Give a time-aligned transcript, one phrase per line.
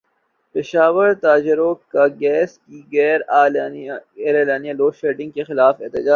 [0.55, 6.07] پشاور تاجروں کا گیس کی غیر اعلانیہ لوڈشیڈنگ کیخلاف احتجاج